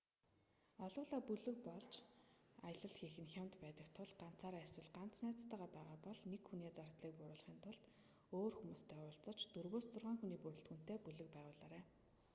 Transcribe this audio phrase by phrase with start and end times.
[0.85, 1.93] олуулаа бүлэг болж
[2.67, 6.71] аялал хийх нь хямд байдаг тул та ганцаараа эсвэл ганц найзтайгаа байгаа бол нэг хүний
[6.77, 7.83] зардлыг бууруулахын тулд
[8.37, 11.83] өөр хүмүүстэй уулзаж дөрвөөс зургаан хүний ​​бүрэлдэхүүнтэй бүлэг байгуулаарай